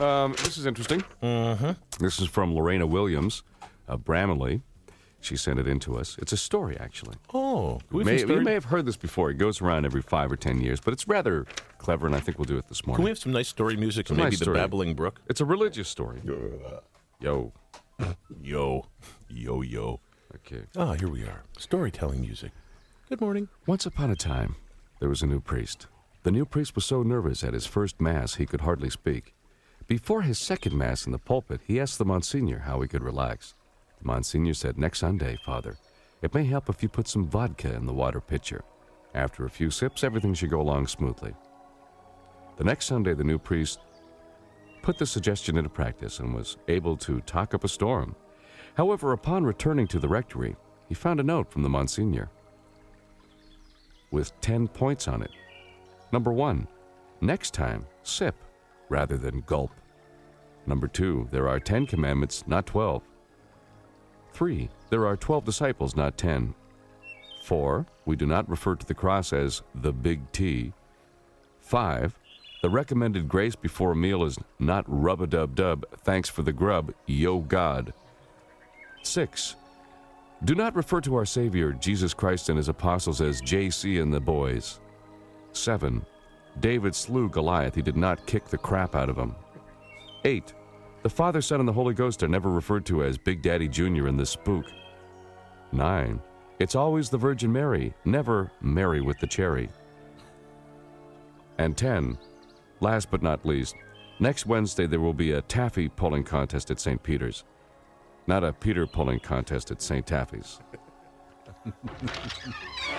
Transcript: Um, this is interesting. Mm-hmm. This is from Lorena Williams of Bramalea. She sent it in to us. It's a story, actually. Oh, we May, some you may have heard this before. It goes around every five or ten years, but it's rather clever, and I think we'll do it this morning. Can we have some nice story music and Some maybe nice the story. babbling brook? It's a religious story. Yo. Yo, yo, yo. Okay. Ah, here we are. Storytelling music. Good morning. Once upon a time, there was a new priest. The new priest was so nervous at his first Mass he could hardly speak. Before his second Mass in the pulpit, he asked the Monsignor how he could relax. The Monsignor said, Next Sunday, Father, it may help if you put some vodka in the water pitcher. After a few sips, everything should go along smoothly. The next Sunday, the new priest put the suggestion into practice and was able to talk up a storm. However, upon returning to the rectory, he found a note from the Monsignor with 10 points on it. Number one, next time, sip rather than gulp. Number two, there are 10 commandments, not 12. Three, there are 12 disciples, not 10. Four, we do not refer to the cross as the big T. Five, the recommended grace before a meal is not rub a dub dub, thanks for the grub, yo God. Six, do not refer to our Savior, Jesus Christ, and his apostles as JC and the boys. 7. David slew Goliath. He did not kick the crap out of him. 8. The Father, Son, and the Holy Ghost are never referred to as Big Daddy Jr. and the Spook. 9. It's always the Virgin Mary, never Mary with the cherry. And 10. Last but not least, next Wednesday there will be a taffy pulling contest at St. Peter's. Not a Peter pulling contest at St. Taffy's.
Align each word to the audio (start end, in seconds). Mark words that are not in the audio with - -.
Um, 0.00 0.32
this 0.32 0.56
is 0.58 0.66
interesting. 0.66 1.04
Mm-hmm. 1.22 1.72
This 2.02 2.20
is 2.20 2.28
from 2.28 2.54
Lorena 2.54 2.86
Williams 2.86 3.42
of 3.88 4.00
Bramalea. 4.04 4.62
She 5.20 5.36
sent 5.36 5.60
it 5.60 5.68
in 5.68 5.78
to 5.80 5.98
us. 5.98 6.16
It's 6.18 6.32
a 6.32 6.36
story, 6.36 6.76
actually. 6.80 7.14
Oh, 7.32 7.80
we 7.92 8.02
May, 8.02 8.18
some 8.18 8.30
you 8.30 8.40
may 8.40 8.54
have 8.54 8.64
heard 8.64 8.86
this 8.86 8.96
before. 8.96 9.30
It 9.30 9.34
goes 9.38 9.60
around 9.60 9.84
every 9.84 10.02
five 10.02 10.32
or 10.32 10.36
ten 10.36 10.60
years, 10.60 10.80
but 10.80 10.92
it's 10.92 11.06
rather 11.06 11.46
clever, 11.78 12.06
and 12.06 12.16
I 12.16 12.20
think 12.20 12.38
we'll 12.38 12.46
do 12.46 12.58
it 12.58 12.66
this 12.68 12.84
morning. 12.84 12.96
Can 12.96 13.04
we 13.04 13.10
have 13.10 13.18
some 13.18 13.30
nice 13.32 13.48
story 13.48 13.76
music 13.76 14.08
and 14.10 14.16
Some 14.16 14.24
maybe 14.24 14.30
nice 14.30 14.38
the 14.40 14.44
story. 14.46 14.58
babbling 14.58 14.94
brook? 14.94 15.20
It's 15.28 15.40
a 15.40 15.44
religious 15.44 15.88
story. 15.88 16.20
Yo. 17.20 17.52
Yo, 18.42 18.84
yo, 19.30 19.60
yo. 19.62 20.00
Okay. 20.34 20.62
Ah, 20.76 20.94
here 20.94 21.08
we 21.08 21.22
are. 21.22 21.44
Storytelling 21.56 22.20
music. 22.22 22.50
Good 23.08 23.20
morning. 23.20 23.48
Once 23.66 23.86
upon 23.86 24.10
a 24.10 24.16
time, 24.16 24.56
there 24.98 25.08
was 25.08 25.22
a 25.22 25.26
new 25.26 25.38
priest. 25.40 25.86
The 26.24 26.32
new 26.32 26.44
priest 26.44 26.74
was 26.74 26.84
so 26.84 27.04
nervous 27.04 27.44
at 27.44 27.54
his 27.54 27.66
first 27.66 28.00
Mass 28.00 28.34
he 28.36 28.46
could 28.46 28.62
hardly 28.62 28.90
speak. 28.90 29.34
Before 29.92 30.22
his 30.22 30.38
second 30.38 30.74
Mass 30.74 31.04
in 31.04 31.12
the 31.12 31.18
pulpit, 31.18 31.60
he 31.66 31.78
asked 31.78 31.98
the 31.98 32.06
Monsignor 32.06 32.60
how 32.60 32.80
he 32.80 32.88
could 32.88 33.02
relax. 33.02 33.54
The 33.98 34.06
Monsignor 34.06 34.54
said, 34.54 34.78
Next 34.78 35.00
Sunday, 35.00 35.38
Father, 35.44 35.76
it 36.22 36.32
may 36.32 36.44
help 36.44 36.70
if 36.70 36.82
you 36.82 36.88
put 36.88 37.06
some 37.06 37.26
vodka 37.26 37.74
in 37.74 37.84
the 37.84 37.92
water 37.92 38.18
pitcher. 38.18 38.64
After 39.14 39.44
a 39.44 39.50
few 39.50 39.70
sips, 39.70 40.02
everything 40.02 40.32
should 40.32 40.48
go 40.48 40.62
along 40.62 40.86
smoothly. 40.86 41.34
The 42.56 42.64
next 42.64 42.86
Sunday, 42.86 43.12
the 43.12 43.22
new 43.22 43.38
priest 43.38 43.80
put 44.80 44.96
the 44.96 45.04
suggestion 45.04 45.58
into 45.58 45.68
practice 45.68 46.20
and 46.20 46.34
was 46.34 46.56
able 46.68 46.96
to 46.96 47.20
talk 47.20 47.52
up 47.52 47.62
a 47.62 47.68
storm. 47.68 48.16
However, 48.78 49.12
upon 49.12 49.44
returning 49.44 49.86
to 49.88 49.98
the 49.98 50.08
rectory, 50.08 50.56
he 50.88 50.94
found 50.94 51.20
a 51.20 51.22
note 51.22 51.52
from 51.52 51.62
the 51.62 51.68
Monsignor 51.68 52.30
with 54.10 54.32
10 54.40 54.68
points 54.68 55.06
on 55.06 55.20
it. 55.20 55.32
Number 56.12 56.32
one, 56.32 56.66
next 57.20 57.52
time, 57.52 57.84
sip 58.04 58.36
rather 58.88 59.18
than 59.18 59.42
gulp. 59.42 59.70
Number 60.66 60.86
two, 60.86 61.28
there 61.30 61.48
are 61.48 61.58
10 61.58 61.86
commandments, 61.86 62.44
not 62.46 62.66
12. 62.66 63.02
Three, 64.32 64.70
there 64.90 65.06
are 65.06 65.16
12 65.16 65.44
disciples, 65.44 65.96
not 65.96 66.16
10. 66.16 66.54
Four, 67.42 67.86
we 68.06 68.16
do 68.16 68.26
not 68.26 68.48
refer 68.48 68.76
to 68.76 68.86
the 68.86 68.94
cross 68.94 69.32
as 69.32 69.62
the 69.74 69.92
big 69.92 70.30
T. 70.32 70.72
Five, 71.60 72.16
the 72.62 72.70
recommended 72.70 73.28
grace 73.28 73.56
before 73.56 73.92
a 73.92 73.96
meal 73.96 74.24
is 74.24 74.38
not 74.60 74.84
rub 74.86 75.20
a 75.20 75.26
dub 75.26 75.56
dub, 75.56 75.84
thanks 76.04 76.28
for 76.28 76.42
the 76.42 76.52
grub, 76.52 76.94
yo 77.06 77.40
God. 77.40 77.92
Six, 79.02 79.56
do 80.44 80.54
not 80.54 80.74
refer 80.74 81.00
to 81.02 81.14
our 81.16 81.24
Savior, 81.24 81.72
Jesus 81.72 82.14
Christ, 82.14 82.48
and 82.48 82.56
his 82.56 82.68
apostles 82.68 83.20
as 83.20 83.42
JC 83.42 84.00
and 84.02 84.12
the 84.12 84.20
boys. 84.20 84.80
7. 85.52 86.04
David 86.60 86.94
slew 86.94 87.28
Goliath. 87.28 87.74
He 87.74 87.82
did 87.82 87.96
not 87.96 88.26
kick 88.26 88.46
the 88.46 88.58
crap 88.58 88.94
out 88.94 89.08
of 89.08 89.16
him. 89.16 89.34
8. 90.24 90.54
The 91.02 91.10
Father, 91.10 91.42
Son, 91.42 91.60
and 91.60 91.68
the 91.68 91.72
Holy 91.72 91.94
Ghost 91.94 92.22
are 92.22 92.28
never 92.28 92.50
referred 92.50 92.86
to 92.86 93.02
as 93.02 93.18
Big 93.18 93.42
Daddy 93.42 93.68
Jr. 93.68 94.06
and 94.06 94.18
the 94.18 94.26
Spook. 94.26 94.66
9. 95.72 96.20
It's 96.60 96.76
always 96.76 97.10
the 97.10 97.18
Virgin 97.18 97.52
Mary, 97.52 97.92
never 98.04 98.52
Mary 98.60 99.00
with 99.00 99.18
the 99.18 99.26
cherry. 99.26 99.68
And 101.58 101.76
10. 101.76 102.16
Last 102.80 103.10
but 103.10 103.22
not 103.22 103.44
least, 103.44 103.74
next 104.20 104.46
Wednesday 104.46 104.86
there 104.86 105.00
will 105.00 105.12
be 105.14 105.32
a 105.32 105.42
taffy 105.42 105.88
pulling 105.88 106.24
contest 106.24 106.70
at 106.70 106.78
St. 106.78 107.02
Peter's. 107.02 107.44
Not 108.26 108.44
a 108.44 108.52
Peter 108.52 108.86
pulling 108.86 109.18
contest 109.18 109.72
at 109.72 109.82
St. 109.82 110.06
Taffy's. 110.06 110.60